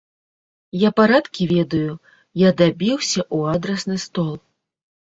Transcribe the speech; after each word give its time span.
Я 0.83 0.89
парадкі 0.99 1.43
ведаю, 1.53 1.93
я 2.47 2.57
дабіўся 2.65 3.21
ў 3.35 3.39
адрасны 3.57 4.03
стол. 4.09 4.37